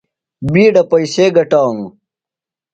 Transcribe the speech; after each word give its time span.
بِیڈہ 0.51 0.83
پئیسے 0.89 1.25
گٹانوۡ۔ 1.35 1.91